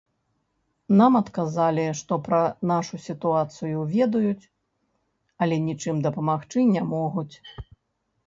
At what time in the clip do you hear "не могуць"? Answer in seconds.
6.73-7.31